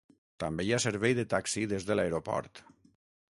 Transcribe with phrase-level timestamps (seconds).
[0.43, 2.65] També hi ha servei de taxi des de l'aeroport.